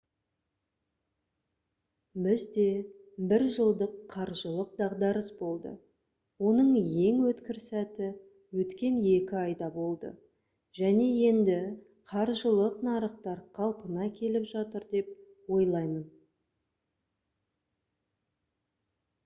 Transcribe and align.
бізде 2.27 2.63
бір 3.31 3.43
жылдық 3.55 3.91
қаржылық 4.13 4.69
дағдарыс 4.79 5.27
болды 5.41 5.73
оның 6.51 6.71
ең 7.07 7.19
өткір 7.33 7.59
сәті 7.65 8.07
өткен 8.63 8.97
екі 9.11 9.37
айда 9.43 9.69
болды 9.75 10.11
және 10.79 11.05
енді 11.27 11.57
қаржылық 12.13 12.81
нарықтар 12.89 13.43
қалпына 13.59 14.07
келіп 14.21 14.47
жатыр 14.53 14.87
деп 14.97 15.13
ойлаймын» 15.59 16.01